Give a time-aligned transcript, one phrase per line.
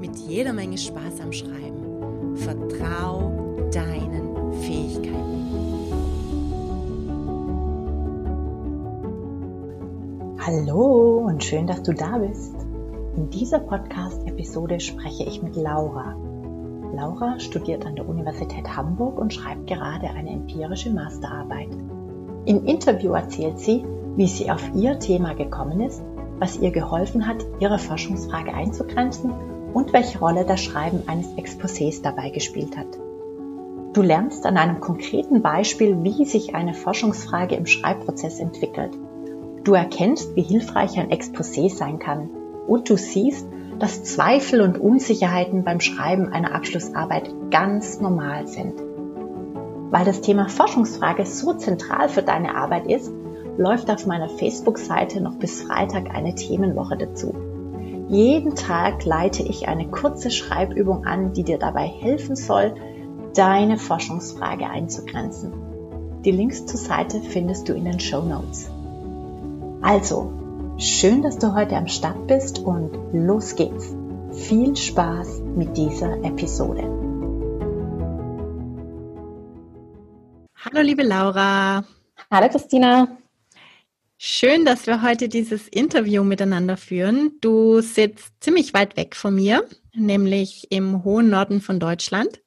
[0.00, 2.36] mit jeder Menge Spaß am Schreiben.
[2.36, 3.32] Vertrau
[3.72, 5.26] deinen Fähigkeiten.
[10.38, 12.54] Hallo und schön, dass du da bist.
[13.16, 16.14] In dieser Podcast-Episode spreche ich mit Laura.
[16.94, 21.70] Laura studiert an der Universität Hamburg und schreibt gerade eine empirische Masterarbeit.
[22.44, 23.84] Im Interview erzählt sie,
[24.14, 26.02] wie sie auf ihr Thema gekommen ist,
[26.38, 29.32] was ihr geholfen hat, ihre Forschungsfrage einzugrenzen
[29.76, 32.86] und welche Rolle das Schreiben eines Exposés dabei gespielt hat.
[33.92, 38.92] Du lernst an einem konkreten Beispiel, wie sich eine Forschungsfrage im Schreibprozess entwickelt.
[39.64, 42.30] Du erkennst, wie hilfreich ein Exposé sein kann
[42.66, 43.46] und du siehst,
[43.78, 48.80] dass Zweifel und Unsicherheiten beim Schreiben einer Abschlussarbeit ganz normal sind.
[49.90, 53.12] Weil das Thema Forschungsfrage so zentral für deine Arbeit ist,
[53.58, 57.55] läuft auf meiner Facebook-Seite noch bis Freitag eine Themenwoche dazu.
[58.08, 62.74] Jeden Tag leite ich eine kurze Schreibübung an, die dir dabei helfen soll,
[63.34, 65.52] deine Forschungsfrage einzugrenzen.
[66.24, 68.70] Die Links zur Seite findest du in den Show Notes.
[69.82, 70.32] Also,
[70.78, 73.96] Schön, dass du heute am Start bist und los geht's.
[74.30, 76.82] Viel Spaß mit dieser Episode.
[80.54, 81.82] Hallo liebe Laura.
[82.30, 83.08] Hallo Christina.
[84.18, 87.32] Schön, dass wir heute dieses Interview miteinander führen.
[87.42, 92.40] Du sitzt ziemlich weit weg von mir, nämlich im hohen Norden von Deutschland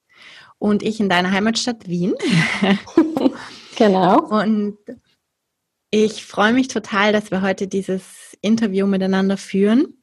[0.58, 2.16] und ich in deiner Heimatstadt Wien.
[3.76, 4.20] genau.
[4.20, 4.80] Und
[5.92, 10.02] ich freue mich total, dass wir heute dieses Interview miteinander führen,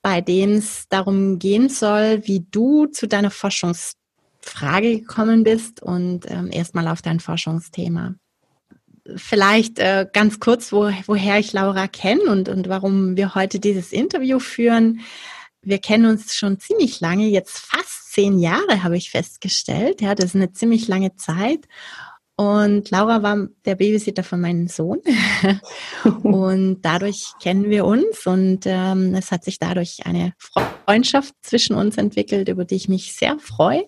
[0.00, 6.50] bei dem es darum gehen soll, wie du zu deiner Forschungsfrage gekommen bist und ähm,
[6.52, 8.14] erstmal auf dein Forschungsthema.
[9.16, 13.92] Vielleicht äh, ganz kurz, wo, woher ich Laura kenne und, und warum wir heute dieses
[13.92, 15.00] Interview führen.
[15.60, 20.00] Wir kennen uns schon ziemlich lange, jetzt fast zehn Jahre habe ich festgestellt.
[20.00, 21.66] Ja, das ist eine ziemlich lange Zeit.
[22.36, 25.00] Und Laura war der Babysitter von meinem Sohn.
[26.22, 31.96] und dadurch kennen wir uns und ähm, es hat sich dadurch eine Freundschaft zwischen uns
[31.96, 33.84] entwickelt, über die ich mich sehr freue.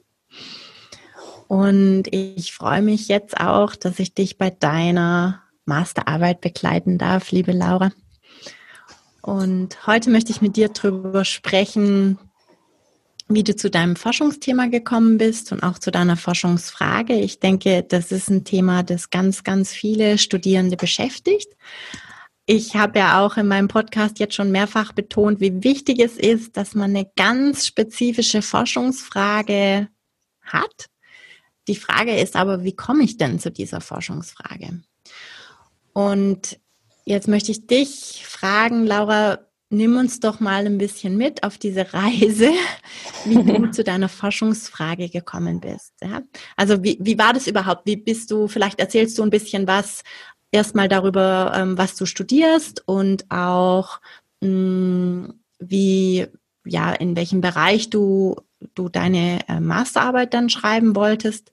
[1.48, 7.52] Und ich freue mich jetzt auch, dass ich dich bei deiner Masterarbeit begleiten darf, liebe
[7.52, 7.92] Laura.
[9.22, 12.18] Und heute möchte ich mit dir darüber sprechen,
[13.28, 17.14] wie du zu deinem Forschungsthema gekommen bist und auch zu deiner Forschungsfrage.
[17.14, 21.48] Ich denke, das ist ein Thema, das ganz, ganz viele Studierende beschäftigt.
[22.46, 26.56] Ich habe ja auch in meinem Podcast jetzt schon mehrfach betont, wie wichtig es ist,
[26.56, 29.88] dass man eine ganz spezifische Forschungsfrage
[30.42, 30.86] hat.
[31.68, 34.82] Die Frage ist aber, wie komme ich denn zu dieser Forschungsfrage?
[35.92, 36.58] Und
[37.04, 39.38] jetzt möchte ich dich fragen, Laura,
[39.70, 42.50] nimm uns doch mal ein bisschen mit auf diese Reise,
[43.24, 45.94] wie du zu deiner Forschungsfrage gekommen bist.
[46.02, 46.22] Ja?
[46.56, 47.86] Also wie, wie war das überhaupt?
[47.86, 50.02] Wie bist du, vielleicht erzählst du ein bisschen was
[50.52, 54.00] erstmal darüber, ähm, was du studierst und auch
[54.40, 56.26] mh, mm, wie,
[56.64, 58.36] ja, in welchem Bereich du,
[58.74, 61.52] du deine äh, Masterarbeit dann schreiben wolltest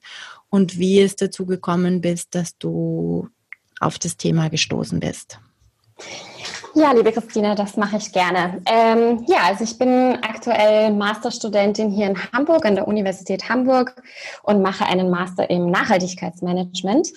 [0.50, 3.28] und wie es dazu gekommen bist, dass du
[3.80, 5.38] auf das Thema gestoßen bist.
[6.74, 8.60] Ja, liebe Christine, das mache ich gerne.
[8.66, 14.02] Ähm, ja, also ich bin aktuell Masterstudentin hier in Hamburg an der Universität Hamburg
[14.42, 17.12] und mache einen Master im Nachhaltigkeitsmanagement.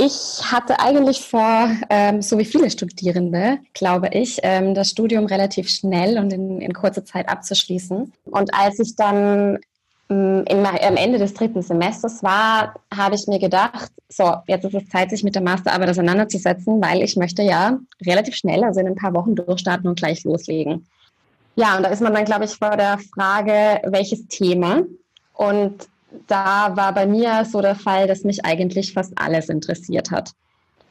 [0.00, 5.68] Ich hatte eigentlich vor, ähm, so wie viele Studierende, glaube ich, ähm, das Studium relativ
[5.68, 8.12] schnell und in, in kurzer Zeit abzuschließen.
[8.26, 9.58] Und als ich dann
[10.08, 14.74] ähm, in, am Ende des dritten Semesters war, habe ich mir gedacht, so, jetzt ist
[14.74, 17.76] es Zeit, sich mit der Masterarbeit auseinanderzusetzen, weil ich möchte ja
[18.06, 20.86] relativ schnell, also in ein paar Wochen durchstarten und gleich loslegen.
[21.56, 24.84] Ja, und da ist man dann, glaube ich, vor der Frage, welches Thema.
[25.32, 25.88] Und
[26.26, 30.32] da war bei mir so der Fall, dass mich eigentlich fast alles interessiert hat.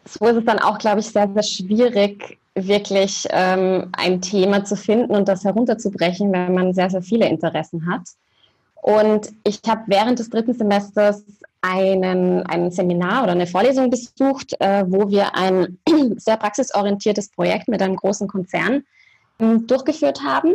[0.06, 4.76] So ist es dann auch, glaube ich, sehr, sehr schwierig, wirklich ähm, ein Thema zu
[4.76, 8.02] finden und das herunterzubrechen, wenn man sehr, sehr viele Interessen hat.
[8.82, 11.24] Und ich habe während des dritten Semesters
[11.62, 15.78] einen, ein Seminar oder eine Vorlesung besucht, äh, wo wir ein
[16.18, 18.84] sehr praxisorientiertes Projekt mit einem großen Konzern
[19.40, 20.54] äh, durchgeführt haben.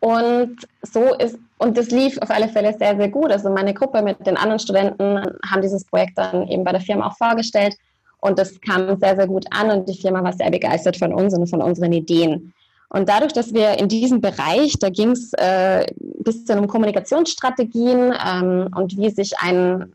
[0.00, 3.30] Und so ist Und das lief auf alle Fälle sehr, sehr gut.
[3.30, 7.06] Also meine Gruppe mit den anderen Studenten haben dieses Projekt dann eben bei der Firma
[7.06, 7.76] auch vorgestellt.
[8.18, 11.34] Und das kam sehr, sehr gut an und die Firma war sehr begeistert von uns
[11.34, 12.52] und von unseren Ideen.
[12.88, 18.12] Und dadurch, dass wir in diesem Bereich, da ging es äh, ein bisschen um Kommunikationsstrategien
[18.26, 19.94] ähm, und wie sich ein,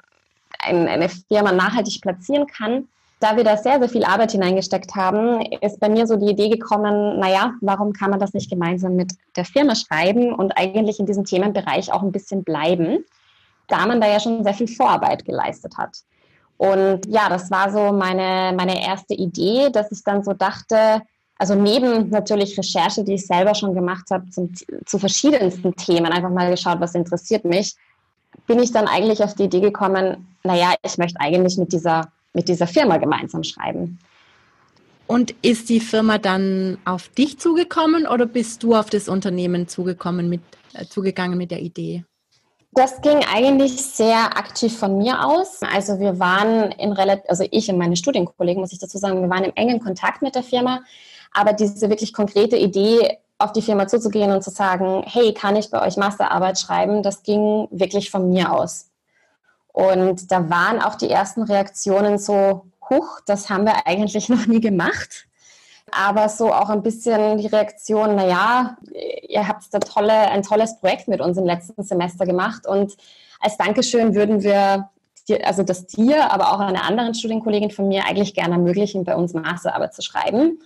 [0.60, 2.88] ein, eine Firma nachhaltig platzieren kann,
[3.20, 6.50] da wir da sehr, sehr viel Arbeit hineingesteckt haben, ist bei mir so die Idee
[6.50, 11.08] gekommen, naja, warum kann man das nicht gemeinsam mit der Firma schreiben und eigentlich in
[11.08, 13.04] diesem Themenbereich auch ein bisschen bleiben,
[13.68, 15.98] da man da ja schon sehr viel Vorarbeit geleistet hat.
[16.58, 21.02] Und ja, das war so meine, meine erste Idee, dass ich dann so dachte,
[21.40, 24.54] also neben natürlich Recherche, die ich selber schon gemacht habe zum,
[24.86, 27.76] zu verschiedensten Themen, einfach mal geschaut, was interessiert mich,
[28.48, 32.48] bin ich dann eigentlich auf die Idee gekommen, naja, ich möchte eigentlich mit dieser mit
[32.50, 33.98] dieser Firma gemeinsam schreiben.
[35.08, 40.30] Und ist die Firma dann auf dich zugekommen oder bist du auf das Unternehmen zugekommen
[40.30, 40.42] mit,
[40.74, 42.04] äh, zugegangen mit der Idee?
[42.74, 45.62] Das ging eigentlich sehr aktiv von mir aus.
[45.64, 49.30] Also wir waren in relativ, also ich und meine Studienkollegen, muss ich dazu sagen, wir
[49.30, 50.82] waren im engen Kontakt mit der Firma.
[51.32, 55.72] Aber diese wirklich konkrete Idee, auf die Firma zuzugehen und zu sagen, hey, kann ich
[55.72, 58.90] bei euch Masterarbeit schreiben, das ging wirklich von mir aus.
[59.78, 64.60] Und da waren auch die ersten Reaktionen so, huch, das haben wir eigentlich noch nie
[64.60, 65.28] gemacht.
[65.92, 68.76] Aber so auch ein bisschen die Reaktion, naja,
[69.28, 72.98] ihr habt da tolle, ein tolles Projekt mit uns im letzten Semester gemacht und
[73.40, 74.90] als Dankeschön würden wir
[75.30, 79.16] dir, also das dir, aber auch einer anderen Studienkollegin von mir eigentlich gerne ermöglichen, bei
[79.16, 80.60] uns Masterarbeit zu schreiben.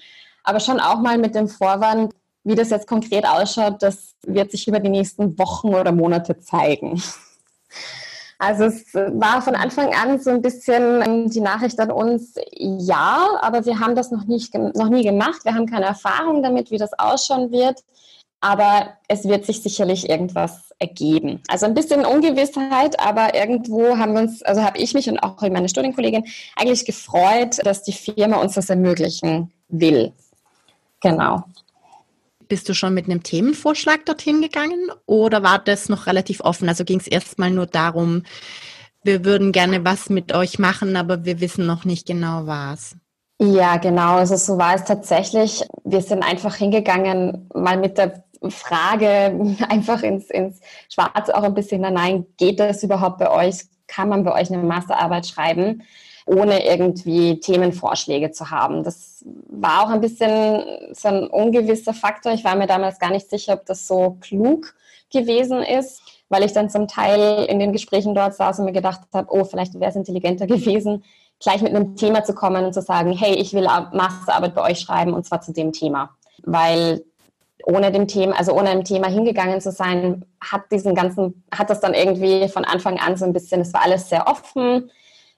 [0.46, 2.14] Aber schon auch mal mit dem Vorwand,
[2.46, 7.04] wie das jetzt konkret ausschaut, das wird sich über die nächsten Wochen oder Monate zeigen.
[8.42, 13.68] Also es war von Anfang an so ein bisschen die Nachricht an uns, ja, aber
[13.68, 15.46] wir haben das noch, nicht, noch nie gemacht.
[15.46, 17.84] Wir haben keine Erfahrung damit, wie das ausschauen wird.
[18.40, 21.44] Aber es wird sich sicherlich irgendwas ergeben.
[21.50, 25.40] Also ein bisschen Ungewissheit, aber irgendwo haben wir uns, also habe ich mich und auch
[25.42, 30.14] meine Studienkollegin eigentlich gefreut, dass die Firma uns das ermöglichen will.
[31.00, 31.44] Genau.
[32.52, 36.68] Bist du schon mit einem Themenvorschlag dorthin gegangen oder war das noch relativ offen?
[36.68, 38.24] Also ging es erstmal nur darum,
[39.06, 42.98] wir würden gerne was mit euch machen, aber wir wissen noch nicht genau was.
[43.40, 44.16] Ja, genau.
[44.16, 45.64] Also so war es tatsächlich.
[45.86, 50.60] Wir sind einfach hingegangen, mal mit der Frage einfach ins, ins
[50.90, 53.62] Schwarze auch ein bisschen hinein, geht das überhaupt bei euch?
[53.88, 55.84] Kann man bei euch eine Masterarbeit schreiben?
[56.26, 58.84] Ohne irgendwie Themenvorschläge zu haben.
[58.84, 60.64] Das war auch ein bisschen
[60.94, 62.34] so ein ungewisser Faktor.
[62.34, 64.74] Ich war mir damals gar nicht sicher, ob das so klug
[65.12, 69.02] gewesen ist, weil ich dann zum Teil in den Gesprächen dort saß und mir gedacht
[69.14, 71.04] habe, oh, vielleicht wäre es intelligenter gewesen,
[71.40, 74.80] gleich mit einem Thema zu kommen und zu sagen, hey, ich will Masterarbeit bei euch
[74.80, 76.12] schreiben und zwar zu dem Thema.
[76.44, 77.04] Weil
[77.66, 81.80] ohne dem Thema, also ohne dem Thema hingegangen zu sein, hat diesen ganzen, hat das
[81.80, 84.90] dann irgendwie von Anfang an so ein bisschen, es war alles sehr offen.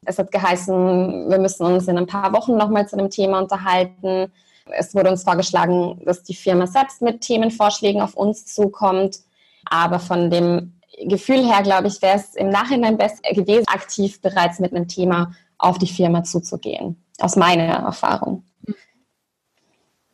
[0.06, 4.32] Es hat geheißen, wir müssen uns in ein paar Wochen nochmal zu dem Thema unterhalten.
[4.66, 9.20] Es wurde uns vorgeschlagen, dass die Firma selbst mit Themenvorschlägen auf uns zukommt.
[9.66, 10.74] Aber von dem
[11.06, 15.34] Gefühl her, glaube ich, wäre es im Nachhinein besser gewesen, aktiv bereits mit einem Thema
[15.58, 17.02] auf die Firma zuzugehen.
[17.20, 18.44] Aus meiner Erfahrung.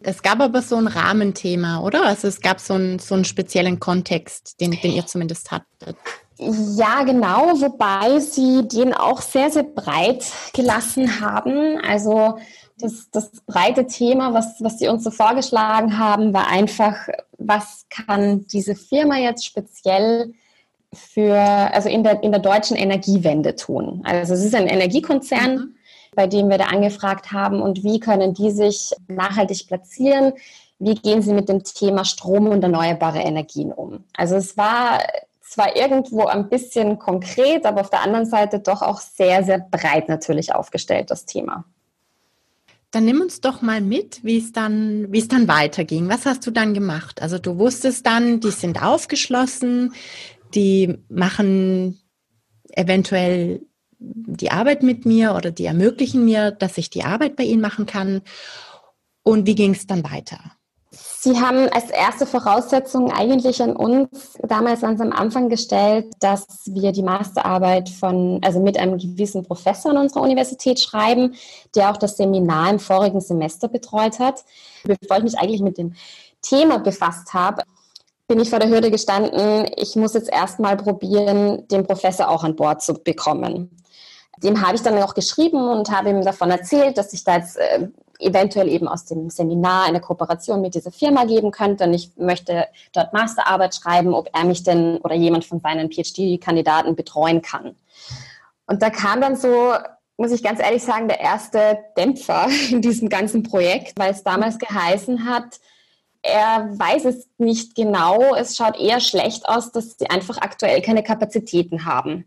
[0.02, 2.06] Es gab aber so ein Rahmenthema, oder?
[2.06, 5.98] Also es gab so einen, so einen speziellen Kontext, den, den ihr zumindest hattet.
[6.38, 11.78] Ja, genau, wobei sie den auch sehr, sehr breit gelassen haben.
[11.86, 12.38] Also
[12.78, 16.96] das, das breite Thema, was, was sie uns so vorgeschlagen haben, war einfach,
[17.38, 20.34] was kann diese Firma jetzt speziell
[20.94, 24.02] für, also in der, in der deutschen Energiewende tun?
[24.06, 25.76] Also es ist ein Energiekonzern, mhm.
[26.16, 30.34] Bei dem wir da angefragt haben und wie können die sich nachhaltig platzieren?
[30.80, 34.04] Wie gehen sie mit dem Thema Strom und erneuerbare Energien um?
[34.16, 35.00] Also es war
[35.42, 40.08] zwar irgendwo ein bisschen konkret, aber auf der anderen Seite doch auch sehr, sehr breit
[40.08, 41.66] natürlich aufgestellt, das Thema.
[42.92, 46.10] Dann nimm uns doch mal mit, wie es dann, wie es dann weiterging.
[46.10, 47.22] Was hast du dann gemacht?
[47.22, 49.94] Also du wusstest dann, die sind aufgeschlossen,
[50.56, 52.00] die machen
[52.72, 53.62] eventuell
[54.00, 57.86] die Arbeit mit mir oder die ermöglichen mir, dass ich die Arbeit bei ihnen machen
[57.86, 58.22] kann.
[59.24, 60.40] Und wie ging es dann weiter?
[60.92, 66.92] Sie haben als erste Voraussetzung eigentlich an uns damals ganz am Anfang gestellt, dass wir
[66.94, 71.36] die Masterarbeit von, also mit einem gewissen Professor an unserer Universität schreiben,
[71.76, 74.46] der auch das Seminar im vorigen Semester betreut hat.
[74.84, 75.94] Bevor ich mich eigentlich mit dem
[76.42, 77.64] Thema befasst habe,
[78.28, 82.56] bin ich vor der Hürde gestanden, ich muss jetzt erstmal probieren, den Professor auch an
[82.56, 83.79] Bord zu bekommen.
[84.44, 87.58] Dem habe ich dann auch geschrieben und habe ihm davon erzählt, dass ich da jetzt
[87.58, 87.88] äh,
[88.20, 92.68] eventuell eben aus dem Seminar eine Kooperation mit dieser Firma geben könnte und ich möchte
[92.94, 97.76] dort Masterarbeit schreiben, ob er mich denn oder jemand von seinen PhD-Kandidaten betreuen kann.
[98.68, 99.74] Und da kam dann so,
[100.18, 104.60] muss ich ganz ehrlich sagen, der erste Dämpfer in diesem ganzen Projekt, weil es damals
[104.60, 105.60] geheißen hat,
[106.22, 108.36] er weiß es nicht genau.
[108.36, 112.26] Es schaut eher schlecht aus, dass sie einfach aktuell keine Kapazitäten haben.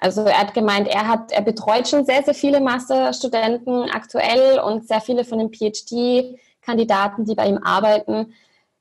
[0.00, 4.88] Also er hat gemeint, er hat, er betreut schon sehr, sehr viele Masterstudenten aktuell und
[4.88, 8.32] sehr viele von den PhD-Kandidaten, die bei ihm arbeiten,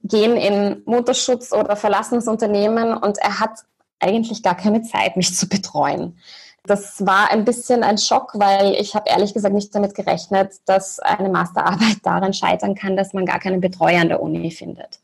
[0.02, 3.52] gehen in Mutterschutz oder verlassen das Unternehmen und er hat
[4.00, 6.18] eigentlich gar keine Zeit, mich zu betreuen.
[6.64, 11.00] Das war ein bisschen ein Schock, weil ich habe ehrlich gesagt nicht damit gerechnet, dass
[11.00, 15.00] eine Masterarbeit daran scheitern kann, dass man gar keinen Betreuer an der Uni findet.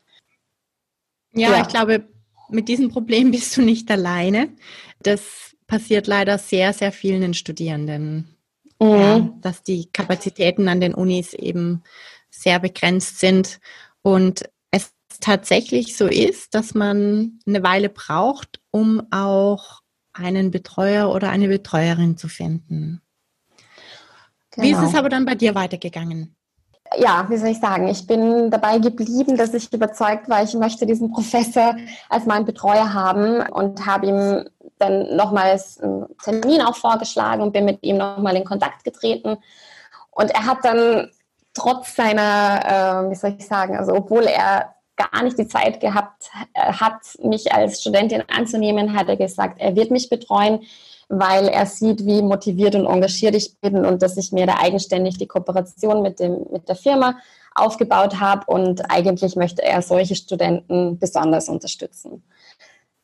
[1.34, 1.60] Ja, ja.
[1.60, 2.08] ich glaube,
[2.48, 4.48] mit diesem Problem bist du nicht alleine.
[5.02, 8.36] Das passiert leider sehr, sehr vielen Studierenden,
[8.80, 8.86] mhm.
[8.88, 11.82] ja, dass die Kapazitäten an den Unis eben
[12.30, 13.60] sehr begrenzt sind
[14.02, 19.80] und es tatsächlich so ist, dass man eine Weile braucht, um auch
[20.12, 23.02] einen Betreuer oder eine Betreuerin zu finden.
[24.50, 24.66] Genau.
[24.66, 24.98] Wie ist es genau.
[24.98, 26.36] aber dann bei dir weitergegangen?
[26.96, 30.86] Ja, wie soll ich sagen, ich bin dabei geblieben, dass ich überzeugt war, ich möchte
[30.86, 31.76] diesen Professor
[32.08, 37.64] als meinen Betreuer haben und habe ihm dann nochmals einen Termin auch vorgeschlagen und bin
[37.64, 39.38] mit ihm nochmal in Kontakt getreten.
[40.10, 41.10] Und er hat dann
[41.54, 46.30] trotz seiner, äh, wie soll ich sagen, also obwohl er gar nicht die Zeit gehabt
[46.54, 50.60] äh, hat, mich als Studentin anzunehmen, hat er gesagt, er wird mich betreuen
[51.08, 55.18] weil er sieht, wie motiviert und engagiert ich bin und dass ich mir da eigenständig
[55.18, 57.16] die Kooperation mit, dem, mit der Firma
[57.54, 62.22] aufgebaut habe und eigentlich möchte er solche Studenten besonders unterstützen.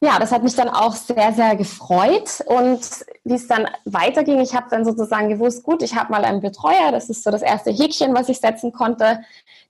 [0.04, 2.80] Ja, das hat mich dann auch sehr, sehr gefreut und
[3.22, 6.90] wie es dann weiterging, ich habe dann sozusagen gewusst, gut, ich habe mal einen Betreuer,
[6.90, 9.20] das ist so das erste Häkchen, was ich setzen konnte.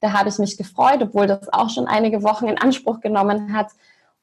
[0.00, 3.72] Da habe ich mich gefreut, obwohl das auch schon einige Wochen in Anspruch genommen hat.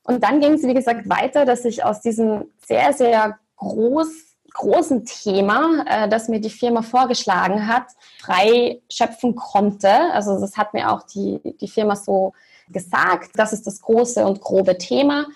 [0.01, 4.07] Und dann ging es, wie gesagt, weiter, dass ich aus diesem sehr, sehr groß,
[4.55, 7.85] großen Thema, äh, das mir die Firma vorgeschlagen hat,
[8.19, 9.91] frei schöpfen konnte.
[10.11, 12.33] Also das hat mir auch die, die Firma so
[12.67, 13.29] gesagt.
[13.35, 15.27] Das ist das große und grobe Thema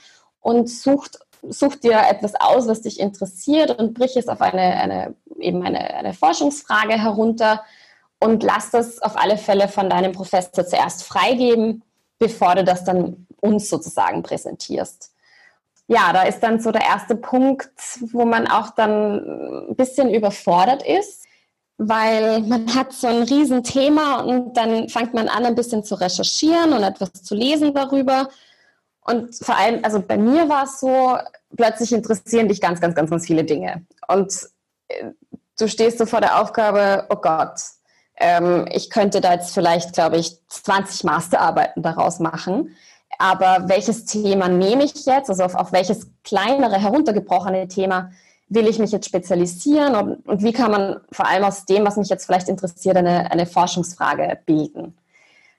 [0.43, 1.19] und sucht
[1.50, 5.93] such dir etwas aus, was dich interessiert und brich es auf eine, eine eben eine,
[5.93, 7.63] eine Forschungsfrage herunter
[8.21, 11.83] und lass das auf alle Fälle von deinem Professor zuerst freigeben,
[12.17, 15.13] bevor du das dann uns sozusagen präsentierst
[15.88, 17.71] ja, da ist dann so der erste Punkt,
[18.12, 21.25] wo man auch dann ein bisschen überfordert ist,
[21.77, 26.73] weil man hat so ein Riesenthema und dann fängt man an, ein bisschen zu recherchieren
[26.73, 28.29] und etwas zu lesen darüber.
[29.05, 31.17] Und vor allem, also bei mir war es so,
[31.55, 33.86] plötzlich interessieren dich ganz, ganz, ganz, ganz viele Dinge.
[34.07, 34.33] Und
[34.88, 35.12] äh,
[35.60, 37.60] du stehst so vor der Aufgabe, oh Gott,
[38.15, 42.75] ähm, ich könnte da jetzt vielleicht, glaube ich, 20 Masterarbeiten daraus machen
[43.17, 48.12] aber welches Thema nehme ich jetzt, also auf, auf welches kleinere, heruntergebrochene Thema
[48.50, 51.98] will ich mich jetzt spezialisieren und, und, wie kann man vor allem aus dem, was
[51.98, 54.95] mich jetzt vielleicht interessiert, eine, eine Forschungsfrage bilden.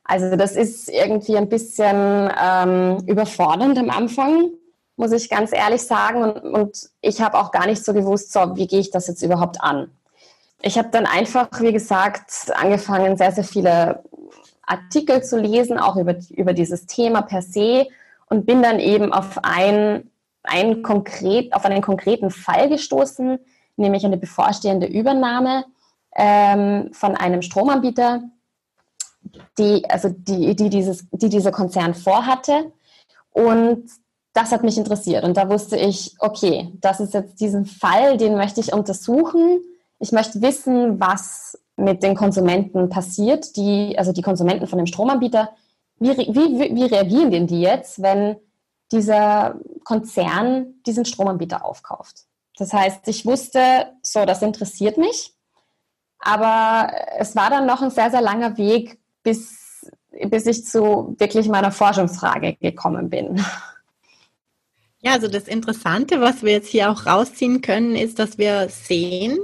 [0.04, 4.50] Also das ist irgendwie ein bisschen ähm, überfordernd am Anfang,
[4.96, 6.23] muss ich ganz ehrlich sagen.
[6.23, 9.23] Und, und ich habe auch gar nicht so gewusst, so, wie gehe ich das jetzt
[9.23, 9.90] überhaupt an.
[10.61, 14.02] Ich habe dann einfach, wie gesagt, angefangen, sehr, sehr viele
[14.66, 17.87] Artikel zu lesen, auch über, über dieses Thema per se
[18.26, 20.11] und bin dann eben auf, ein,
[20.42, 23.38] ein konkret, auf einen konkreten Fall gestoßen,
[23.76, 25.64] nämlich eine bevorstehende Übernahme
[26.16, 28.23] ähm, von einem Stromanbieter,
[29.58, 32.72] die, also die, die, dieses, die dieser Konzern vorhatte.
[33.30, 33.90] Und
[34.32, 35.24] das hat mich interessiert.
[35.24, 39.60] Und da wusste ich, okay, das ist jetzt diesen Fall, den möchte ich untersuchen.
[39.98, 45.50] Ich möchte wissen, was mit den Konsumenten passiert, die, also die Konsumenten von dem Stromanbieter,
[45.98, 48.36] wie, wie, wie reagieren denn die jetzt, wenn
[48.92, 52.24] dieser Konzern diesen Stromanbieter aufkauft?
[52.56, 55.32] Das heißt, ich wusste, so, das interessiert mich,
[56.18, 59.90] aber es war dann noch ein sehr, sehr langer Weg, bis,
[60.28, 63.44] bis ich zu wirklich meiner Forschungsfrage gekommen bin.
[65.00, 69.38] Ja, also das Interessante, was wir jetzt hier auch rausziehen können, ist, dass wir sehen,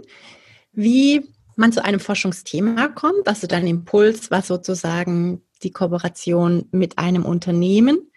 [0.72, 7.26] wie man zu einem Forschungsthema kommt, also dein Impuls war sozusagen die Kooperation mit einem
[7.26, 8.09] Unternehmen.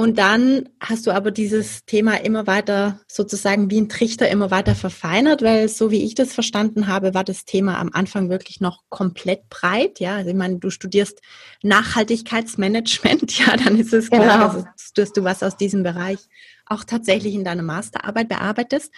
[0.00, 4.74] Und dann hast du aber dieses Thema immer weiter sozusagen wie ein Trichter immer weiter
[4.74, 8.82] verfeinert, weil so wie ich das verstanden habe, war das Thema am Anfang wirklich noch
[8.88, 10.00] komplett breit.
[10.00, 11.20] Ja, also ich meine, du studierst
[11.62, 14.68] Nachhaltigkeitsmanagement, ja, dann ist es klar, genau.
[14.94, 16.20] dass du was aus diesem Bereich
[16.64, 18.94] auch tatsächlich in deiner Masterarbeit bearbeitest.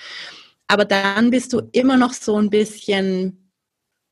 [0.68, 3.50] Aber dann bist du immer noch so ein bisschen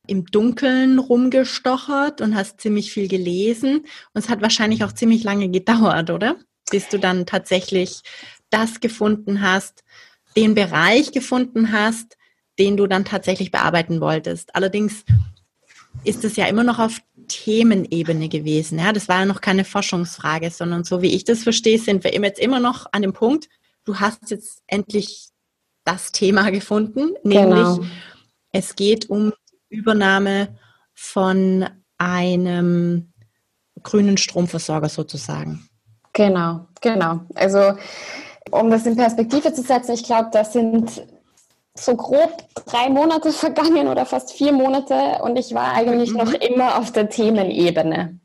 [0.07, 3.77] im Dunkeln rumgestochert und hast ziemlich viel gelesen.
[3.77, 6.35] Und es hat wahrscheinlich auch ziemlich lange gedauert, oder?
[6.71, 8.01] Bis du dann tatsächlich
[8.49, 9.83] das gefunden hast,
[10.35, 12.17] den Bereich gefunden hast,
[12.57, 14.55] den du dann tatsächlich bearbeiten wolltest.
[14.55, 15.03] Allerdings
[16.03, 18.79] ist es ja immer noch auf Themenebene gewesen.
[18.79, 22.13] Ja, das war ja noch keine Forschungsfrage, sondern so wie ich das verstehe, sind wir
[22.13, 23.47] jetzt immer noch an dem Punkt,
[23.85, 25.29] du hast jetzt endlich
[25.83, 27.85] das Thema gefunden, nämlich genau.
[28.51, 29.33] es geht um
[29.69, 30.57] Übernahme
[30.93, 33.13] von einem
[33.81, 35.67] grünen Stromversorger sozusagen.
[36.13, 37.21] Genau, genau.
[37.35, 37.73] Also
[38.51, 41.03] um das in Perspektive zu setzen, ich glaube, das sind
[41.73, 46.17] so grob drei Monate vergangen oder fast vier Monate und ich war eigentlich mhm.
[46.17, 48.19] noch immer auf der Themenebene.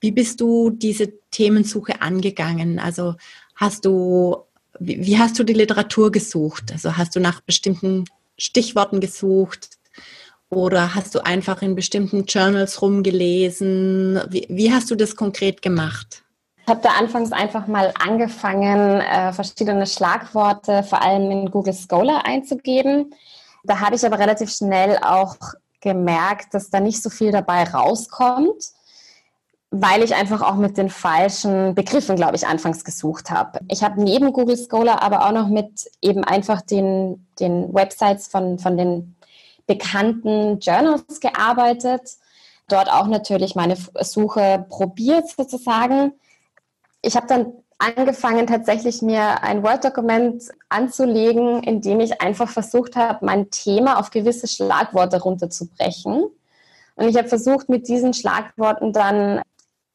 [0.00, 2.78] Wie bist du diese Themensuche angegangen?
[2.78, 3.14] Also
[3.56, 4.36] hast du,
[4.78, 6.70] wie, hast du die Literatur gesucht?
[6.72, 8.04] Also hast du nach bestimmten
[8.36, 9.70] Stichworten gesucht?
[10.50, 14.20] Oder hast du einfach in bestimmten Journals rumgelesen?
[14.30, 16.22] Wie, wie hast du das konkret gemacht?
[16.68, 23.14] Habe da anfangs einfach mal angefangen, äh, verschiedene Schlagworte vor allem in Google Scholar einzugeben.
[23.64, 25.36] Da habe ich aber relativ schnell auch
[25.80, 28.62] gemerkt, dass da nicht so viel dabei rauskommt,
[29.70, 33.60] weil ich einfach auch mit den falschen Begriffen, glaube ich, anfangs gesucht habe.
[33.68, 38.58] Ich habe neben Google Scholar aber auch noch mit eben einfach den, den Websites von,
[38.58, 39.16] von den
[39.66, 42.02] bekannten Journals gearbeitet,
[42.68, 46.12] dort auch natürlich meine Suche probiert sozusagen
[47.02, 53.24] ich habe dann angefangen, tatsächlich mir ein Word-Dokument anzulegen, in dem ich einfach versucht habe,
[53.24, 56.26] mein Thema auf gewisse Schlagworte runterzubrechen.
[56.96, 59.42] Und ich habe versucht, mit diesen Schlagworten dann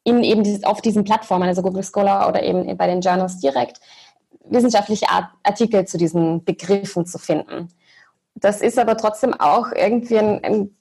[0.05, 3.79] in eben dieses, auf diesen Plattformen, also Google Scholar oder eben bei den Journals direkt,
[4.45, 5.07] wissenschaftliche
[5.43, 7.69] Artikel zu diesen Begriffen zu finden.
[8.35, 10.75] Das ist aber trotzdem auch irgendwie ein, ein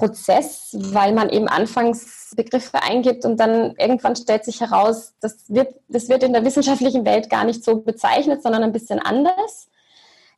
[0.00, 5.74] Prozess, weil man eben anfangs Begriffe eingibt und dann irgendwann stellt sich heraus, das wird,
[5.88, 9.68] das wird in der wissenschaftlichen Welt gar nicht so bezeichnet, sondern ein bisschen anders.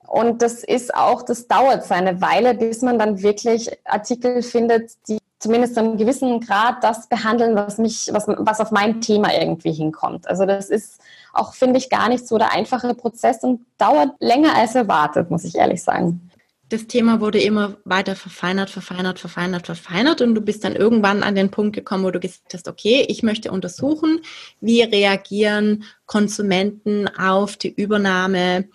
[0.09, 5.19] Und das ist auch, das dauert seine Weile, bis man dann wirklich Artikel findet, die
[5.39, 10.27] zumindest einem gewissen Grad das behandeln, was mich, was, was auf mein Thema irgendwie hinkommt.
[10.27, 11.01] Also das ist
[11.33, 15.45] auch, finde ich, gar nicht so der einfache Prozess und dauert länger als erwartet, muss
[15.45, 16.32] ich ehrlich sagen
[16.73, 21.35] das Thema wurde immer weiter verfeinert, verfeinert, verfeinert, verfeinert und du bist dann irgendwann an
[21.35, 24.21] den Punkt gekommen, wo du gesagt hast, okay, ich möchte untersuchen,
[24.61, 28.69] wie reagieren Konsumenten auf die Übernahme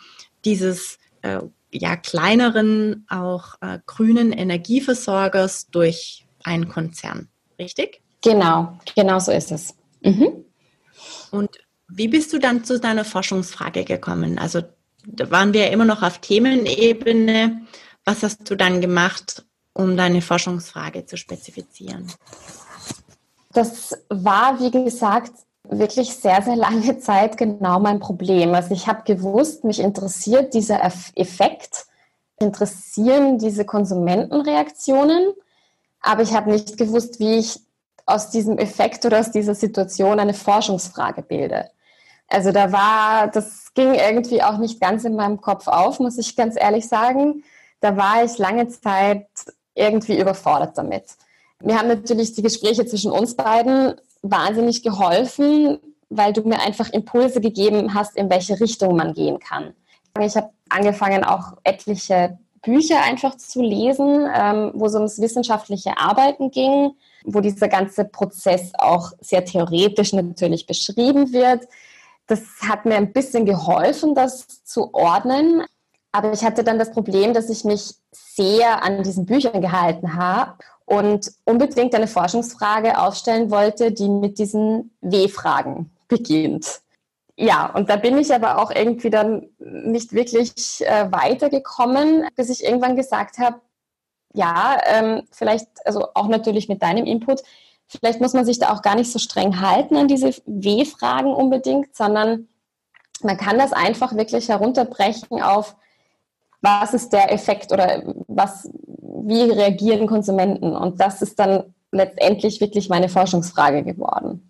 [0.46, 1.40] dieses äh,
[1.72, 8.02] ja kleineren, auch äh, grünen Energieversorgers durch einen Konzern, richtig?
[8.22, 9.76] Genau, genau so ist es.
[10.02, 10.46] Mhm.
[11.32, 11.50] Und
[11.88, 14.38] wie bist du dann zu deiner Forschungsfrage gekommen?
[14.38, 14.62] Also
[15.08, 17.62] da waren wir ja immer noch auf Themenebene.
[18.08, 19.44] Was hast du dann gemacht,
[19.74, 22.10] um deine Forschungsfrage zu spezifizieren?
[23.52, 28.54] Das war, wie gesagt, wirklich sehr, sehr lange Zeit genau mein Problem.
[28.54, 31.86] Also ich habe gewusst, mich interessiert dieser Effekt,
[32.40, 35.34] interessieren diese Konsumentenreaktionen,
[36.00, 37.60] aber ich habe nicht gewusst, wie ich
[38.06, 41.70] aus diesem Effekt oder aus dieser Situation eine Forschungsfrage bilde.
[42.30, 46.38] Also da war, das ging irgendwie auch nicht ganz in meinem Kopf auf, muss ich
[46.38, 47.44] ganz ehrlich sagen
[47.80, 49.28] da war ich lange Zeit
[49.76, 51.06] irgendwie überfordert damit.
[51.62, 57.42] Mir haben natürlich die Gespräche zwischen uns beiden wahnsinnig geholfen, weil du mir einfach Impulse
[57.42, 59.74] gegeben hast, in welche Richtung man gehen kann.
[60.20, 66.52] Ich habe angefangen, auch etliche Bücher einfach zu lesen, ähm, wo es ums wissenschaftliche Arbeiten
[66.52, 66.92] ging,
[67.24, 71.68] wo dieser ganze Prozess auch sehr theoretisch natürlich beschrieben wird.
[72.26, 75.64] Das hat mir ein bisschen geholfen, das zu ordnen.
[76.18, 80.56] Aber ich hatte dann das Problem, dass ich mich sehr an diesen Büchern gehalten habe
[80.86, 86.82] und unbedingt eine Forschungsfrage aufstellen wollte, die mit diesen W-Fragen beginnt.
[87.36, 92.64] Ja, und da bin ich aber auch irgendwie dann nicht wirklich äh, weitergekommen, bis ich
[92.64, 93.62] irgendwann gesagt habe,
[94.34, 97.44] ja, ähm, vielleicht, also auch natürlich mit deinem Input,
[97.90, 101.96] vielleicht muss man sich da auch gar nicht so streng halten an diese W-Fragen unbedingt,
[101.96, 102.48] sondern
[103.22, 105.76] man kann das einfach wirklich herunterbrechen auf
[106.68, 108.70] was ist der Effekt oder was,
[109.24, 110.76] wie reagieren Konsumenten?
[110.76, 114.50] Und das ist dann letztendlich wirklich meine Forschungsfrage geworden.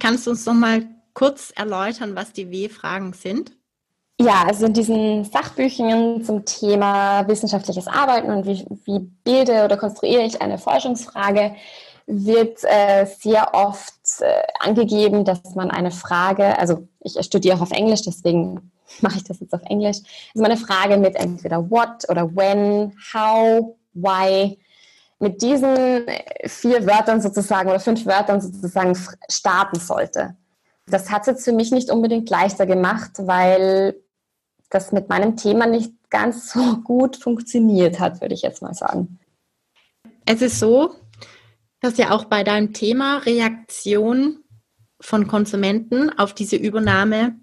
[0.00, 3.52] Kannst du uns noch mal kurz erläutern, was die W-Fragen sind?
[4.20, 10.24] Ja, also in diesen Sachbüchern zum Thema wissenschaftliches Arbeiten und wie, wie bilde oder konstruiere
[10.24, 11.54] ich eine Forschungsfrage,
[12.06, 17.70] wird äh, sehr oft äh, angegeben, dass man eine Frage, also ich studiere auch auf
[17.70, 18.70] Englisch, deswegen
[19.00, 19.98] mache ich das jetzt auf Englisch,
[20.34, 24.58] also meine Frage mit entweder what oder when, how, why
[25.20, 26.06] mit diesen
[26.46, 28.96] vier Wörtern sozusagen oder fünf Wörtern sozusagen
[29.30, 30.36] starten sollte.
[30.86, 34.00] Das hat es jetzt für mich nicht unbedingt leichter gemacht, weil
[34.70, 39.18] das mit meinem Thema nicht ganz so gut funktioniert hat, würde ich jetzt mal sagen.
[40.24, 40.94] Es ist so,
[41.80, 44.44] dass ja auch bei deinem Thema Reaktion
[45.00, 47.36] von Konsumenten auf diese Übernahme,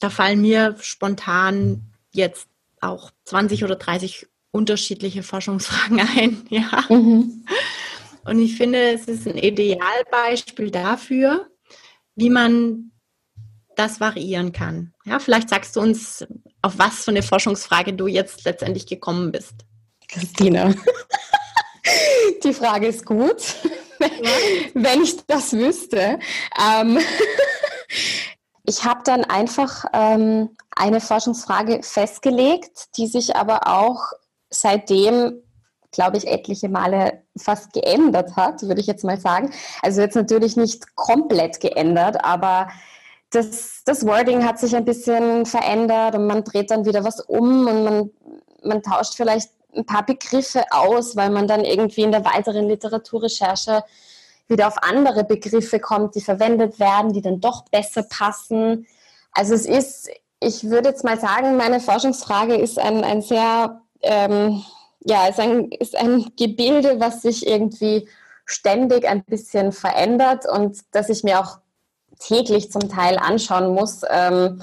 [0.00, 2.48] da fallen mir spontan jetzt
[2.80, 6.46] auch 20 oder 30 unterschiedliche Forschungsfragen ein.
[6.48, 6.84] Ja.
[6.88, 7.44] Mhm.
[8.24, 11.48] Und ich finde, es ist ein Idealbeispiel dafür,
[12.16, 12.90] wie man
[13.76, 14.92] das variieren kann.
[15.04, 16.26] Ja, vielleicht sagst du uns,
[16.60, 19.54] auf was für eine Forschungsfrage du jetzt letztendlich gekommen bist.
[20.08, 20.74] Christina,
[22.44, 23.54] die Frage ist gut,
[24.74, 26.18] wenn ich das wüsste.
[26.60, 26.98] Ähm,
[28.64, 34.00] ich habe dann einfach ähm, eine Forschungsfrage festgelegt, die sich aber auch
[34.50, 35.42] seitdem,
[35.92, 39.52] glaube ich, etliche Male fast geändert hat, würde ich jetzt mal sagen.
[39.82, 42.68] Also jetzt natürlich nicht komplett geändert, aber
[43.30, 47.66] das, das Wording hat sich ein bisschen verändert und man dreht dann wieder was um
[47.66, 48.10] und man,
[48.62, 53.84] man tauscht vielleicht ein paar Begriffe aus, weil man dann irgendwie in der weiteren Literaturrecherche
[54.50, 58.86] wieder auf andere Begriffe kommt, die verwendet werden, die dann doch besser passen.
[59.32, 60.10] Also es ist,
[60.40, 64.62] ich würde jetzt mal sagen, meine Forschungsfrage ist ein, ein sehr ähm,
[65.04, 68.08] ja, ist ein, ist ein Gebilde, was sich irgendwie
[68.44, 71.58] ständig ein bisschen verändert und das ich mir auch
[72.18, 74.62] täglich zum Teil anschauen muss, ähm,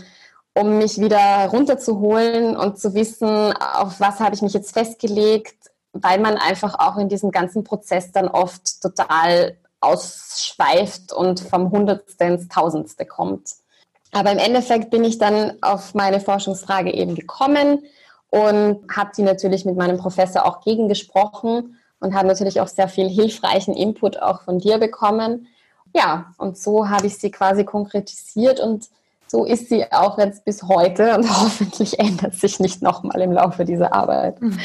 [0.53, 5.55] um mich wieder runterzuholen und zu wissen, auf was habe ich mich jetzt festgelegt,
[5.93, 12.25] weil man einfach auch in diesem ganzen Prozess dann oft total ausschweift und vom Hundertste
[12.25, 13.51] ins Tausendste kommt.
[14.11, 17.83] Aber im Endeffekt bin ich dann auf meine Forschungsfrage eben gekommen
[18.29, 23.09] und habe die natürlich mit meinem Professor auch gegengesprochen und habe natürlich auch sehr viel
[23.09, 25.47] hilfreichen Input auch von dir bekommen.
[25.93, 28.87] Ja, und so habe ich sie quasi konkretisiert und
[29.27, 33.65] so ist sie auch jetzt bis heute und hoffentlich ändert sich nicht nochmal im Laufe
[33.65, 34.41] dieser Arbeit.
[34.41, 34.59] Mhm.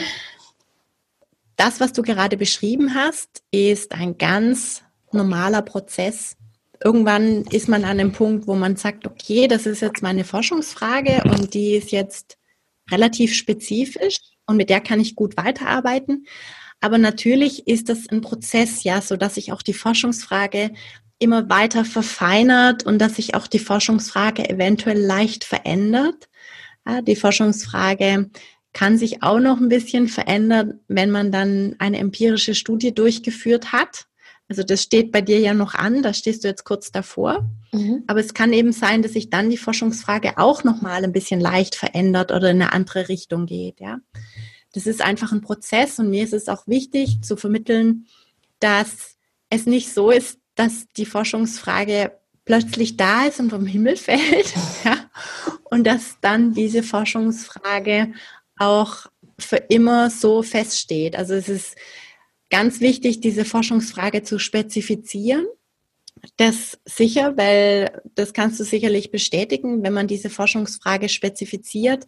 [1.56, 4.82] Das, was du gerade beschrieben hast, ist ein ganz
[5.14, 6.36] normaler Prozess.
[6.82, 11.22] Irgendwann ist man an einem Punkt, wo man sagt, okay, das ist jetzt meine Forschungsfrage
[11.24, 12.38] und die ist jetzt
[12.90, 16.26] relativ spezifisch und mit der kann ich gut weiterarbeiten.
[16.80, 20.72] Aber natürlich ist das ein Prozess, ja, so dass sich auch die Forschungsfrage
[21.20, 26.28] immer weiter verfeinert und dass sich auch die Forschungsfrage eventuell leicht verändert.
[26.84, 28.30] Ja, die Forschungsfrage
[28.72, 34.06] kann sich auch noch ein bisschen verändern, wenn man dann eine empirische Studie durchgeführt hat.
[34.52, 37.48] Also das steht bei dir ja noch an, da stehst du jetzt kurz davor.
[37.72, 38.04] Mhm.
[38.06, 41.74] Aber es kann eben sein, dass sich dann die Forschungsfrage auch nochmal ein bisschen leicht
[41.74, 43.80] verändert oder in eine andere Richtung geht.
[43.80, 44.00] Ja,
[44.74, 48.08] das ist einfach ein Prozess und mir ist es auch wichtig zu vermitteln,
[48.60, 49.16] dass
[49.48, 52.12] es nicht so ist, dass die Forschungsfrage
[52.44, 54.52] plötzlich da ist und vom Himmel fällt.
[54.84, 54.98] ja?
[55.64, 58.12] Und dass dann diese Forschungsfrage
[58.58, 59.06] auch
[59.38, 61.16] für immer so feststeht.
[61.16, 61.74] Also es ist
[62.52, 65.46] ganz wichtig, diese Forschungsfrage zu spezifizieren.
[66.36, 72.06] Das sicher, weil das kannst du sicherlich bestätigen, wenn man diese Forschungsfrage spezifiziert,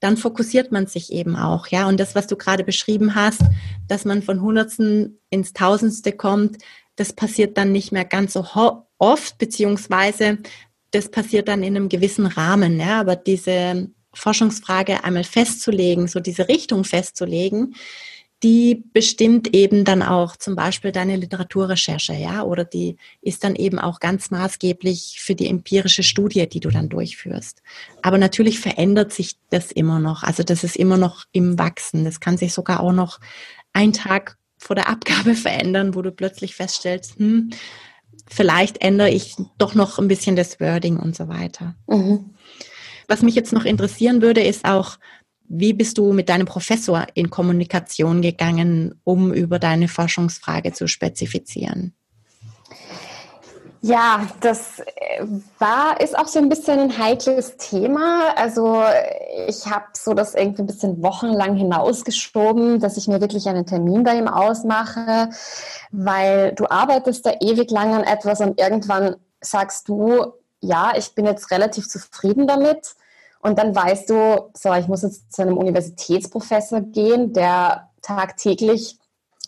[0.00, 1.88] dann fokussiert man sich eben auch, ja.
[1.88, 3.40] Und das, was du gerade beschrieben hast,
[3.86, 6.58] dass man von Hundertsten ins Tausendste kommt,
[6.96, 8.44] das passiert dann nicht mehr ganz so
[8.98, 10.38] oft, beziehungsweise
[10.90, 13.00] das passiert dann in einem gewissen Rahmen, ja.
[13.00, 17.74] Aber diese Forschungsfrage einmal festzulegen, so diese Richtung festzulegen,
[18.42, 23.78] die bestimmt eben dann auch zum Beispiel deine Literaturrecherche, ja, oder die ist dann eben
[23.78, 27.62] auch ganz maßgeblich für die empirische Studie, die du dann durchführst.
[28.02, 30.22] Aber natürlich verändert sich das immer noch.
[30.22, 32.04] Also das ist immer noch im Wachsen.
[32.04, 33.18] Das kann sich sogar auch noch
[33.72, 37.50] ein Tag vor der Abgabe verändern, wo du plötzlich feststellst, hm,
[38.28, 41.74] vielleicht ändere ich doch noch ein bisschen das Wording und so weiter.
[41.88, 42.34] Mhm.
[43.08, 44.98] Was mich jetzt noch interessieren würde, ist auch,
[45.48, 51.94] wie bist du mit deinem Professor in Kommunikation gegangen, um über deine Forschungsfrage zu spezifizieren?
[53.80, 55.24] Ja, das äh,
[55.58, 58.34] war, ist auch so ein bisschen ein heikles Thema.
[58.36, 58.82] Also
[59.46, 64.02] ich habe so das irgendwie ein bisschen wochenlang hinausgeschoben, dass ich mir wirklich einen Termin
[64.02, 65.30] bei ihm ausmache,
[65.92, 71.24] weil du arbeitest da ewig lang an etwas und irgendwann sagst du, ja, ich bin
[71.24, 72.96] jetzt relativ zufrieden damit
[73.48, 78.98] und dann weißt du, so, ich muss jetzt zu einem Universitätsprofessor gehen, der tagtäglich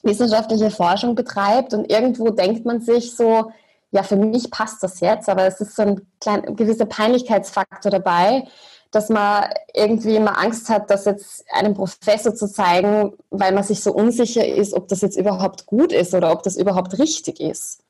[0.03, 1.75] wissenschaftliche Forschung betreibt.
[1.75, 3.53] Und irgendwo denkt man sich so,
[3.91, 7.91] ja, für mich passt das jetzt, aber es ist so ein, klein, ein gewisser Peinlichkeitsfaktor
[7.91, 8.47] dabei,
[8.91, 13.83] dass man irgendwie immer Angst hat, das jetzt einem Professor zu zeigen, weil man sich
[13.83, 17.83] so unsicher ist, ob das jetzt überhaupt gut ist oder ob das überhaupt richtig ist.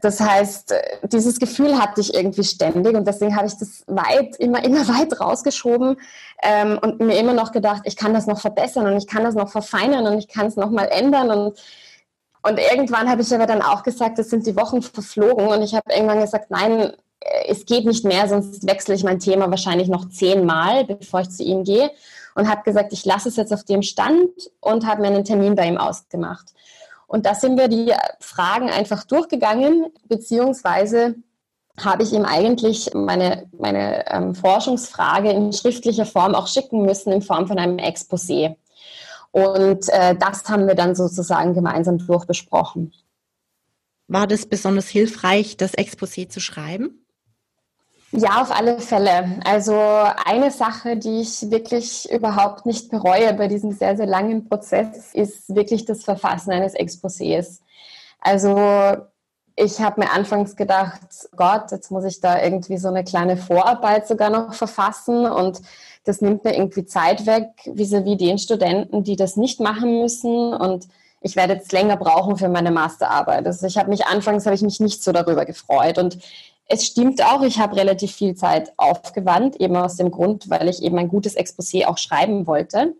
[0.00, 4.64] Das heißt, dieses Gefühl hatte ich irgendwie ständig und deswegen habe ich das weit, immer,
[4.64, 5.96] immer weit rausgeschoben
[6.42, 9.34] ähm, und mir immer noch gedacht, ich kann das noch verbessern und ich kann das
[9.34, 11.58] noch verfeinern und ich kann es noch mal ändern und
[12.46, 15.74] und irgendwann habe ich aber dann auch gesagt, es sind die Wochen verflogen und ich
[15.74, 16.92] habe irgendwann gesagt, nein,
[17.46, 21.42] es geht nicht mehr, sonst wechsle ich mein Thema wahrscheinlich noch zehnmal, bevor ich zu
[21.42, 21.90] ihm gehe.
[22.34, 24.28] Und habe gesagt, ich lasse es jetzt auf dem Stand
[24.60, 26.52] und habe mir einen Termin bei ihm ausgemacht.
[27.14, 31.14] Und da sind wir die Fragen einfach durchgegangen, beziehungsweise
[31.78, 37.22] habe ich ihm eigentlich meine, meine ähm, Forschungsfrage in schriftlicher Form auch schicken müssen, in
[37.22, 38.56] Form von einem Exposé.
[39.30, 42.92] Und äh, das haben wir dann sozusagen gemeinsam durchbesprochen.
[44.08, 47.03] War das besonders hilfreich, das Exposé zu schreiben?
[48.16, 49.40] Ja, auf alle Fälle.
[49.44, 49.74] Also
[50.24, 55.52] eine Sache, die ich wirklich überhaupt nicht bereue bei diesem sehr, sehr langen Prozess, ist
[55.52, 57.58] wirklich das Verfassen eines Exposés.
[58.20, 58.56] Also
[59.56, 61.00] ich habe mir anfangs gedacht,
[61.34, 65.60] Gott, jetzt muss ich da irgendwie so eine kleine Vorarbeit sogar noch verfassen und
[66.04, 70.54] das nimmt mir irgendwie Zeit weg, vis-à-vis -vis den Studenten, die das nicht machen müssen
[70.54, 70.86] und
[71.20, 73.46] ich werde jetzt länger brauchen für meine Masterarbeit.
[73.46, 76.18] Also ich habe mich anfangs habe ich mich nicht so darüber gefreut und
[76.66, 80.82] es stimmt auch, ich habe relativ viel Zeit aufgewandt, eben aus dem Grund, weil ich
[80.82, 82.94] eben ein gutes Exposé auch schreiben wollte.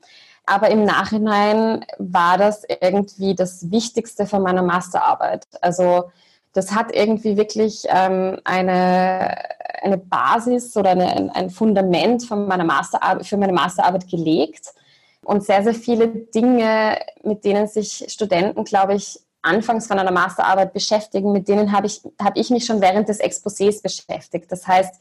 [0.46, 5.46] Aber im Nachhinein war das irgendwie das Wichtigste von meiner Masterarbeit.
[5.62, 6.10] Also
[6.52, 9.36] das hat irgendwie wirklich ähm, eine,
[9.82, 14.74] eine Basis oder eine, ein Fundament von meiner Masterarbeit, für meine Masterarbeit gelegt.
[15.22, 20.72] Und sehr, sehr viele Dinge, mit denen sich Studenten, glaube ich, anfangs von einer Masterarbeit
[20.72, 24.50] beschäftigen, mit denen habe ich, habe ich mich schon während des Exposés beschäftigt.
[24.50, 24.94] Das heißt,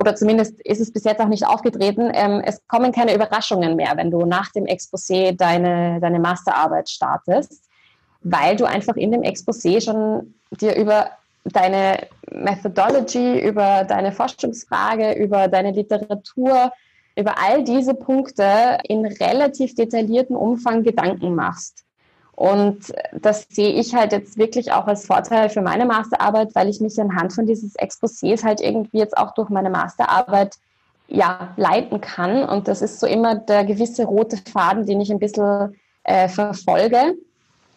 [0.00, 3.92] oder zumindest ist es bis jetzt auch nicht aufgetreten, ähm, es kommen keine Überraschungen mehr,
[3.96, 7.64] wenn du nach dem Exposé deine, deine Masterarbeit startest,
[8.22, 11.10] weil du einfach in dem Exposé schon dir über
[11.44, 16.72] deine Methodology, über deine Forschungsfrage, über deine Literatur,
[17.16, 21.84] über all diese Punkte in relativ detailliertem Umfang Gedanken machst.
[22.40, 26.80] Und das sehe ich halt jetzt wirklich auch als Vorteil für meine Masterarbeit, weil ich
[26.80, 30.54] mich anhand von dieses Exposés halt irgendwie jetzt auch durch meine Masterarbeit
[31.06, 32.48] ja, leiten kann.
[32.48, 37.14] Und das ist so immer der gewisse rote Faden, den ich ein bisschen äh, verfolge.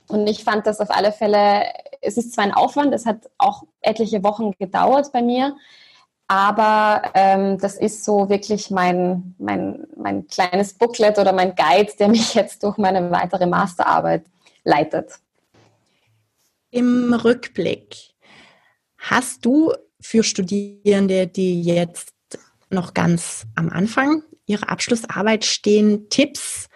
[0.08, 1.64] Und ich fand das auf alle Fälle,
[2.00, 5.58] es ist zwar ein Aufwand, es hat auch etliche Wochen gedauert bei mir,
[6.30, 12.08] aber ähm, das ist so wirklich mein, mein, mein kleines Booklet oder mein Guide, der
[12.08, 14.24] mich jetzt durch meine weitere Masterarbeit
[14.64, 15.20] leitet.
[16.72, 17.96] Im Rückblick,
[18.98, 22.14] hast du für Studierende, die jetzt
[22.70, 26.68] noch ganz am Anfang ihrer Abschlussarbeit stehen, Tipps,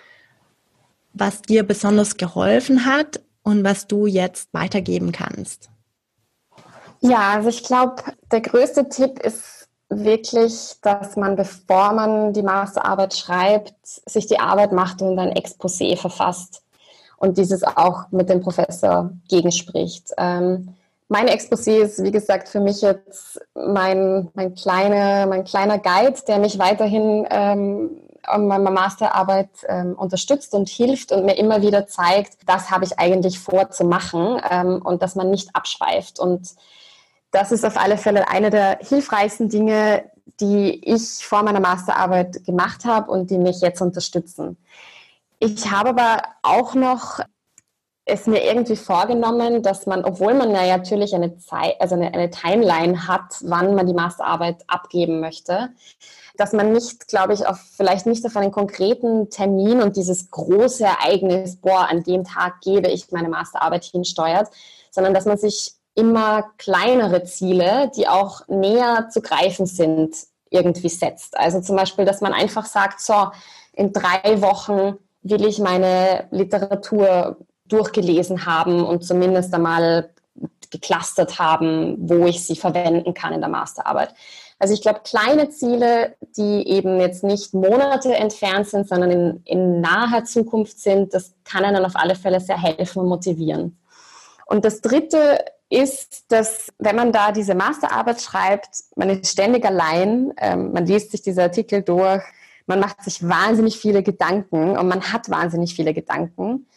[1.14, 5.70] was dir besonders geholfen hat und was du jetzt weitergeben kannst?
[7.02, 13.16] Ja, also ich glaube, der größte Tipp ist wirklich, dass man, bevor man die Masterarbeit
[13.16, 16.64] schreibt, sich die Arbeit macht und ein Exposé verfasst
[17.18, 20.12] und dieses auch mit dem Professor gegenspricht.
[20.18, 20.76] Ähm,
[21.10, 26.40] mein Exposé ist, wie gesagt, für mich jetzt mein, mein, kleine, mein kleiner Guide, der
[26.40, 27.92] mich weiterhin ähm,
[28.24, 33.00] an meiner Masterarbeit ähm, unterstützt und hilft und mir immer wieder zeigt, das habe ich
[33.00, 36.20] eigentlich vor zu machen ähm, und dass man nicht abschweift.
[36.20, 36.50] Und
[37.32, 40.04] das ist auf alle Fälle eine der hilfreichsten Dinge,
[40.42, 44.58] die ich vor meiner Masterarbeit gemacht habe und die mich jetzt unterstützen.
[45.40, 47.20] Ich habe aber auch noch
[48.08, 52.30] es mir irgendwie vorgenommen, dass man, obwohl man ja natürlich eine Zeit, also eine, eine
[52.30, 55.70] Timeline hat, wann man die Masterarbeit abgeben möchte,
[56.38, 60.86] dass man nicht, glaube ich, auf, vielleicht nicht auf einen konkreten Termin und dieses große
[60.86, 64.48] Ereignis, boah, an dem Tag gebe ich meine Masterarbeit hinsteuert,
[64.90, 70.16] sondern dass man sich immer kleinere Ziele, die auch näher zu greifen sind,
[70.50, 71.38] irgendwie setzt.
[71.38, 73.32] Also zum Beispiel, dass man einfach sagt, so,
[73.74, 74.98] in drei Wochen
[75.30, 80.10] will ich meine Literatur durchgelesen haben und zumindest einmal
[80.70, 84.14] geclustert haben, wo ich sie verwenden kann in der Masterarbeit.
[84.60, 89.82] Also ich glaube, kleine Ziele, die eben jetzt nicht Monate entfernt sind, sondern in, in
[89.82, 93.80] naher Zukunft sind, das kann einen auf alle Fälle sehr helfen und motivieren.
[94.48, 100.34] Und das Dritte ist, dass wenn man da diese Masterarbeit schreibt, man ist ständig allein,
[100.38, 102.24] ähm, man liest sich diese Artikel durch,
[102.68, 106.68] man macht sich wahnsinnig viele Gedanken und man hat wahnsinnig viele Gedanken.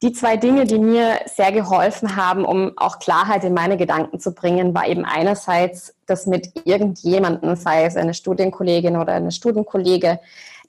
[0.00, 4.32] die zwei Dinge, die mir sehr geholfen haben, um auch Klarheit in meine Gedanken zu
[4.32, 10.20] bringen, war eben einerseits, dass mit irgendjemandem, sei es eine Studienkollegin oder eine Studienkollege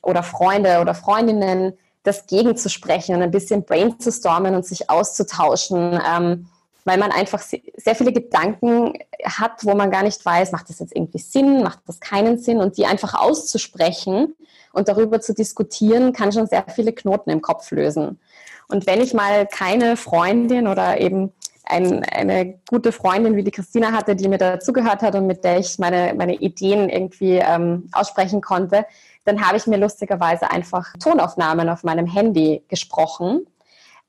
[0.02, 6.48] oder Freunde oder Freundinnen, das gegenzusprechen und ein bisschen brainstormen und sich auszutauschen, ähm,
[6.86, 8.94] weil man einfach sehr viele Gedanken
[9.24, 12.58] hat, wo man gar nicht weiß, macht das jetzt irgendwie Sinn, macht das keinen Sinn
[12.58, 14.34] und die einfach auszusprechen
[14.74, 18.20] und darüber zu diskutieren, kann schon sehr viele Knoten im Kopf lösen.
[18.68, 21.34] Und wenn ich mal keine Freundin oder eben
[21.66, 25.60] ein, eine gute Freundin wie die Christina hatte, die mir dazugehört hat und mit der
[25.60, 28.86] ich meine, meine Ideen irgendwie ähm, aussprechen konnte,
[29.26, 33.46] dann habe ich mir lustigerweise einfach Tonaufnahmen auf meinem Handy gesprochen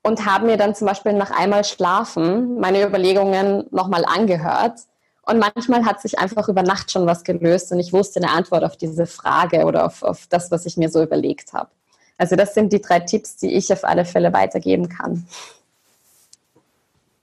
[0.03, 4.79] und habe mir dann zum Beispiel nach einmal Schlafen meine Überlegungen nochmal angehört.
[5.23, 8.63] Und manchmal hat sich einfach über Nacht schon was gelöst und ich wusste eine Antwort
[8.63, 11.69] auf diese Frage oder auf, auf das, was ich mir so überlegt habe.
[12.17, 15.27] Also das sind die drei Tipps, die ich auf alle Fälle weitergeben kann.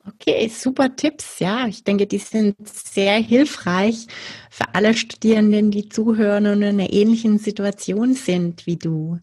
[0.06, 1.38] Okay, super Tipps.
[1.38, 4.06] Ja, ich denke, die sind sehr hilfreich
[4.50, 9.18] für alle Studierenden, die zuhören und in einer ähnlichen Situation sind wie du.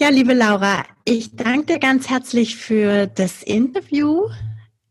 [0.00, 4.28] Ja, liebe Laura, ich danke dir ganz herzlich für das Interview.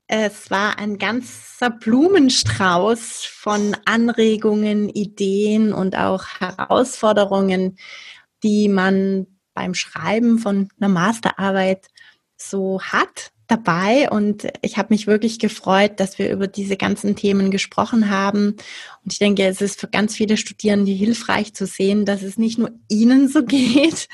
[0.08, 7.78] Es war ein ganzer Blumenstrauß von Anregungen, Ideen und auch Herausforderungen,
[8.42, 11.88] die man beim Schreiben von einer Masterarbeit
[12.38, 17.50] so hat dabei und ich habe mich wirklich gefreut, dass wir über diese ganzen Themen
[17.50, 18.58] gesprochen haben.
[19.04, 22.58] Und ich denke, es ist für ganz viele Studierende hilfreich zu sehen, dass es nicht
[22.58, 24.10] nur ihnen so geht,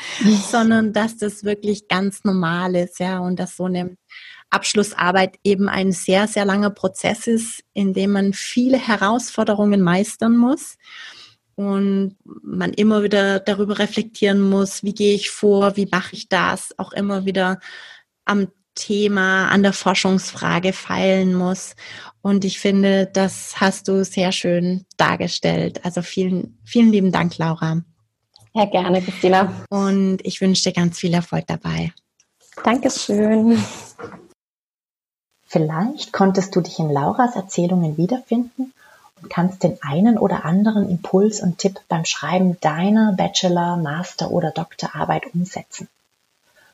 [0.49, 3.97] sondern dass das wirklich ganz normal ist, ja, und dass so eine
[4.49, 10.77] Abschlussarbeit eben ein sehr, sehr langer Prozess ist, in dem man viele Herausforderungen meistern muss
[11.55, 16.77] und man immer wieder darüber reflektieren muss, wie gehe ich vor, wie mache ich das,
[16.77, 17.59] auch immer wieder
[18.25, 21.75] am Thema, an der Forschungsfrage feilen muss.
[22.21, 25.85] Und ich finde, das hast du sehr schön dargestellt.
[25.85, 27.83] Also vielen, vielen lieben Dank, Laura.
[28.55, 29.65] Ja, gerne, Christina.
[29.69, 31.91] Und ich wünsche dir ganz viel Erfolg dabei.
[32.63, 33.63] Dankeschön.
[35.53, 38.73] Vielleicht konntest du dich in Lauras Erzählungen wiederfinden
[39.21, 44.49] und kannst den einen oder anderen Impuls und Tipp beim Schreiben deiner Bachelor-, Master- oder
[44.49, 45.87] Doktorarbeit umsetzen.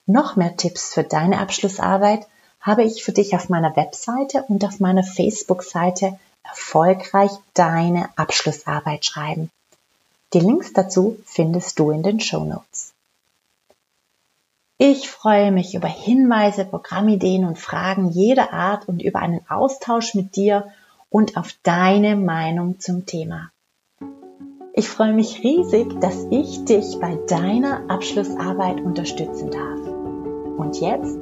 [0.06, 2.26] Noch mehr Tipps für deine Abschlussarbeit
[2.62, 9.52] habe ich für dich auf meiner Webseite und auf meiner Facebook-Seite Erfolgreich deine Abschlussarbeit schreiben.
[10.32, 12.94] Die Links dazu findest du in den Show Notes.
[14.82, 20.38] Ich freue mich über Hinweise, Programmideen und Fragen jeder Art und über einen Austausch mit
[20.38, 20.70] dir
[21.10, 23.52] und auf deine Meinung zum Thema.
[24.74, 29.82] Ich freue mich riesig, dass ich dich bei deiner Abschlussarbeit unterstützen darf.
[30.58, 31.18] Und jetzt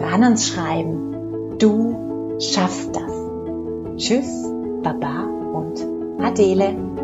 [0.00, 1.58] ran ans Schreiben.
[1.58, 3.12] Du schaffst das.
[3.96, 4.44] Tschüss,
[4.84, 5.84] Baba und
[6.22, 7.03] Adele.